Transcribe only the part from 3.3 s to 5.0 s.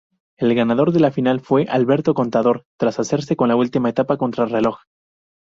con la última etapa contrarreloj.